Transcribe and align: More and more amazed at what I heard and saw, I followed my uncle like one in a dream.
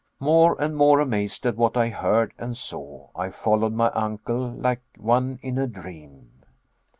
More 0.19 0.59
and 0.59 0.75
more 0.75 0.99
amazed 0.99 1.45
at 1.45 1.57
what 1.57 1.77
I 1.77 1.89
heard 1.89 2.33
and 2.39 2.57
saw, 2.57 3.09
I 3.15 3.29
followed 3.29 3.73
my 3.73 3.91
uncle 3.91 4.49
like 4.49 4.81
one 4.97 5.37
in 5.43 5.59
a 5.59 5.67
dream. 5.67 6.41